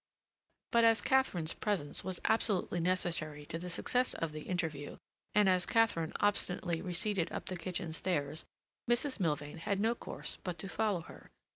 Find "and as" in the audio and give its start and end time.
5.35-5.67